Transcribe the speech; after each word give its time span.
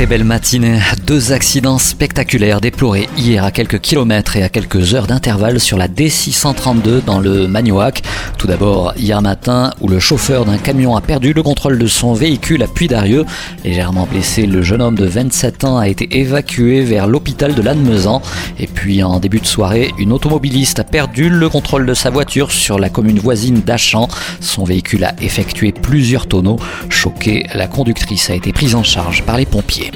Très 0.00 0.06
belle 0.06 0.24
matinée. 0.24 0.80
Deux 1.06 1.32
accidents 1.32 1.76
spectaculaires 1.76 2.62
déplorés 2.62 3.10
hier 3.18 3.44
à 3.44 3.50
quelques 3.50 3.80
kilomètres 3.82 4.34
et 4.34 4.42
à 4.42 4.48
quelques 4.48 4.94
heures 4.94 5.06
d'intervalle 5.06 5.60
sur 5.60 5.76
la 5.76 5.88
D632 5.88 7.04
dans 7.04 7.20
le 7.20 7.46
Magnoac. 7.46 8.00
Tout 8.38 8.46
d'abord, 8.46 8.94
hier 8.96 9.20
matin, 9.20 9.74
où 9.82 9.88
le 9.88 9.98
chauffeur 9.98 10.46
d'un 10.46 10.56
camion 10.56 10.96
a 10.96 11.02
perdu 11.02 11.34
le 11.34 11.42
contrôle 11.42 11.78
de 11.78 11.86
son 11.86 12.14
véhicule 12.14 12.62
à 12.62 12.66
Puy-d'Arieux. 12.66 13.26
Légèrement 13.62 14.08
blessé, 14.10 14.46
le 14.46 14.62
jeune 14.62 14.80
homme 14.80 14.94
de 14.94 15.04
27 15.04 15.64
ans 15.64 15.76
a 15.76 15.86
été 15.86 16.18
évacué 16.18 16.80
vers 16.80 17.06
l'hôpital 17.06 17.54
de 17.54 17.60
Lannemezan. 17.60 18.22
Et 18.58 18.68
puis, 18.68 19.02
en 19.02 19.20
début 19.20 19.40
de 19.40 19.46
soirée, 19.46 19.92
une 19.98 20.14
automobiliste 20.14 20.78
a 20.78 20.84
perdu 20.84 21.28
le 21.28 21.50
contrôle 21.50 21.84
de 21.84 21.92
sa 21.92 22.08
voiture 22.08 22.52
sur 22.52 22.78
la 22.78 22.88
commune 22.88 23.18
voisine 23.18 23.60
d'Achamps. 23.60 24.08
Son 24.40 24.64
véhicule 24.64 25.04
a 25.04 25.14
effectué 25.20 25.72
plusieurs 25.72 26.26
tonneaux. 26.26 26.58
Choquée, 26.88 27.44
la 27.54 27.66
conductrice 27.66 28.30
a 28.30 28.34
été 28.34 28.54
prise 28.54 28.74
en 28.74 28.82
charge 28.82 29.24
par 29.24 29.36
les 29.36 29.44
pompiers. 29.44 29.89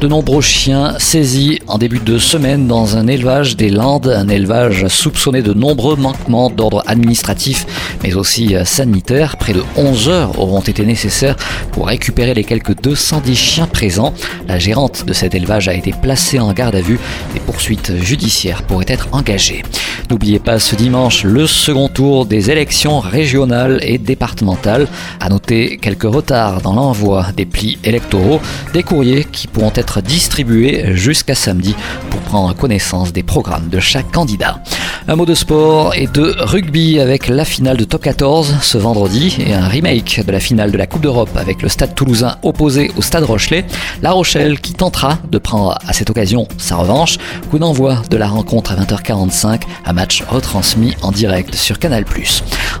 De 0.00 0.06
nombreux 0.06 0.42
chiens 0.42 0.94
saisis 0.98 1.58
en 1.66 1.76
début 1.76 1.98
de 1.98 2.18
semaine 2.18 2.68
dans 2.68 2.96
un 2.96 3.08
élevage 3.08 3.56
des 3.56 3.68
Landes, 3.68 4.06
un 4.06 4.28
élevage 4.28 4.86
soupçonné 4.86 5.42
de 5.42 5.52
nombreux 5.52 5.96
manquements 5.96 6.50
d'ordre 6.50 6.84
administratif 6.86 7.66
mais 8.08 8.16
aussi 8.16 8.54
sanitaire. 8.64 9.36
Près 9.36 9.52
de 9.52 9.62
11 9.76 10.08
heures 10.08 10.40
auront 10.40 10.60
été 10.60 10.86
nécessaires 10.86 11.36
pour 11.72 11.88
récupérer 11.88 12.32
les 12.32 12.44
quelques 12.44 12.80
210 12.80 13.36
chiens 13.36 13.66
présents. 13.66 14.14
La 14.46 14.58
gérante 14.58 15.04
de 15.04 15.12
cet 15.12 15.34
élevage 15.34 15.68
a 15.68 15.74
été 15.74 15.92
placée 15.92 16.38
en 16.38 16.52
garde 16.54 16.74
à 16.74 16.80
vue. 16.80 16.98
Des 17.34 17.40
poursuites 17.40 17.92
judiciaires 18.02 18.62
pourraient 18.62 18.86
être 18.88 19.08
engagées. 19.12 19.62
N'oubliez 20.10 20.38
pas 20.38 20.58
ce 20.58 20.74
dimanche 20.74 21.24
le 21.24 21.46
second 21.46 21.88
tour 21.88 22.24
des 22.24 22.50
élections 22.50 22.98
régionales 22.98 23.78
et 23.82 23.98
départementales. 23.98 24.88
À 25.20 25.28
noter 25.28 25.76
quelques 25.76 26.04
retards 26.04 26.62
dans 26.62 26.72
l'envoi 26.72 27.26
des 27.36 27.44
plis 27.44 27.78
électoraux, 27.84 28.40
des 28.72 28.82
courriers 28.82 29.26
qui 29.30 29.48
pourront 29.48 29.72
être 29.74 30.00
distribués 30.00 30.94
jusqu'à 30.94 31.34
samedi 31.34 31.74
pour 32.08 32.20
prendre 32.20 32.54
connaissance 32.54 33.12
des 33.12 33.22
programmes 33.22 33.68
de 33.68 33.80
chaque 33.80 34.10
candidat. 34.10 34.62
Un 35.10 35.16
mot 35.16 35.24
de 35.24 35.32
sport 35.32 35.94
et 35.94 36.06
de 36.06 36.34
rugby 36.38 37.00
avec 37.00 37.28
la 37.28 37.46
finale 37.46 37.78
de 37.78 37.84
Top 37.84 38.02
14 38.02 38.56
ce 38.60 38.76
vendredi 38.76 39.38
et 39.38 39.54
un 39.54 39.66
remake 39.66 40.22
de 40.26 40.30
la 40.30 40.38
finale 40.38 40.70
de 40.70 40.76
la 40.76 40.86
Coupe 40.86 41.00
d'Europe 41.00 41.34
avec 41.34 41.62
le 41.62 41.70
Stade 41.70 41.94
toulousain 41.94 42.36
opposé 42.42 42.90
au 42.94 43.00
Stade 43.00 43.24
Rochelet. 43.24 43.64
La 44.02 44.10
Rochelle 44.10 44.60
qui 44.60 44.74
tentera 44.74 45.16
de 45.30 45.38
prendre 45.38 45.78
à 45.86 45.94
cette 45.94 46.10
occasion 46.10 46.46
sa 46.58 46.76
revanche. 46.76 47.16
Coup 47.50 47.58
d'envoi 47.58 48.02
de 48.10 48.18
la 48.18 48.28
rencontre 48.28 48.72
à 48.72 48.76
20h45, 48.76 49.62
un 49.86 49.92
match 49.94 50.24
retransmis 50.28 50.94
en 51.00 51.10
direct 51.10 51.54
sur 51.54 51.78
Canal+. 51.78 52.04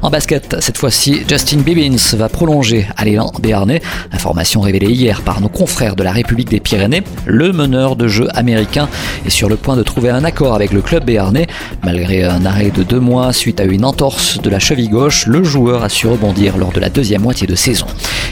En 0.02 0.10
basket, 0.10 0.56
cette 0.60 0.76
fois-ci, 0.76 1.22
Justin 1.26 1.60
Bibbins 1.60 1.96
va 2.18 2.28
prolonger 2.28 2.86
à 2.98 3.06
l'élan 3.06 3.32
béarnais. 3.40 3.80
Information 4.12 4.60
révélée 4.60 4.90
hier 4.90 5.22
par 5.22 5.40
nos 5.40 5.48
confrères 5.48 5.96
de 5.96 6.02
la 6.02 6.12
République 6.12 6.50
des 6.50 6.60
Pyrénées. 6.60 7.04
Le 7.24 7.52
meneur 7.54 7.96
de 7.96 8.06
jeu 8.06 8.28
américain 8.34 8.86
est 9.24 9.30
sur 9.30 9.48
le 9.48 9.56
point 9.56 9.76
de 9.76 9.82
trouver 9.82 10.10
un 10.10 10.24
accord 10.24 10.54
avec 10.54 10.72
le 10.72 10.82
club 10.82 11.06
béarnais. 11.06 11.46
Malgré 11.82 12.17
un 12.24 12.44
arrêt 12.46 12.70
de 12.70 12.82
deux 12.82 13.00
mois 13.00 13.32
suite 13.32 13.60
à 13.60 13.64
une 13.64 13.84
entorse 13.84 14.40
de 14.40 14.50
la 14.50 14.58
cheville 14.58 14.88
gauche, 14.88 15.26
le 15.26 15.42
joueur 15.44 15.84
a 15.84 15.88
su 15.88 16.06
rebondir 16.06 16.56
lors 16.56 16.72
de 16.72 16.80
la 16.80 16.88
deuxième 16.88 17.22
moitié 17.22 17.46
de 17.46 17.54
saison. 17.54 17.86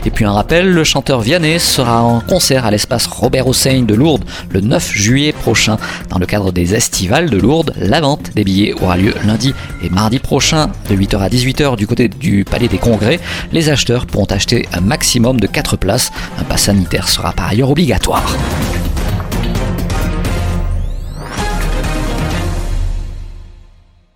Et 0.05 0.11
puis 0.11 0.25
un 0.25 0.33
rappel, 0.33 0.71
le 0.71 0.85
chanteur 0.85 1.21
Vianney 1.21 1.59
sera 1.59 2.03
en 2.03 2.21
concert 2.21 2.65
à 2.65 2.71
l'espace 2.71 3.07
Robert 3.07 3.47
Hossein 3.47 3.83
de 3.83 3.95
Lourdes 3.95 4.25
le 4.51 4.61
9 4.61 4.93
juillet 4.93 5.33
prochain. 5.33 5.79
Dans 6.11 6.19
le 6.19 6.27
cadre 6.27 6.53
des 6.53 6.75
estivales 6.75 7.31
de 7.31 7.37
Lourdes, 7.37 7.73
la 7.79 8.01
vente 8.01 8.31
des 8.35 8.45
billets 8.45 8.75
aura 8.81 8.97
lieu 8.97 9.15
lundi 9.25 9.55
et 9.83 9.91
mardi 9.91 10.19
prochain 10.19 10.71
de 10.89 10.97
8h 10.97 11.19
à 11.19 11.29
18h 11.29 11.77
du 11.77 11.87
côté 11.87 12.09
du 12.09 12.45
Palais 12.45 12.69
des 12.69 12.79
Congrès. 12.79 13.21
Les 13.53 13.69
acheteurs 13.69 14.07
pourront 14.07 14.27
acheter 14.27 14.69
un 14.73 14.81
maximum 14.81 15.41
de 15.41 15.47
4 15.47 15.77
places. 15.77 16.13
Un 16.39 16.45
pass 16.45 16.63
sanitaire 16.63 17.09
sera 17.09 17.33
par 17.33 17.49
ailleurs 17.49 17.71
obligatoire. 17.71 18.37